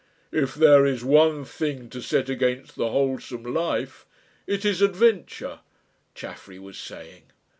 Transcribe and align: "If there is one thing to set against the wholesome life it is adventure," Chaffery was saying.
"If 0.31 0.55
there 0.55 0.83
is 0.83 1.03
one 1.03 1.45
thing 1.45 1.87
to 1.91 2.01
set 2.01 2.27
against 2.27 2.75
the 2.75 2.89
wholesome 2.89 3.43
life 3.43 4.07
it 4.47 4.65
is 4.65 4.81
adventure," 4.81 5.59
Chaffery 6.15 6.57
was 6.57 6.79
saying. 6.79 7.25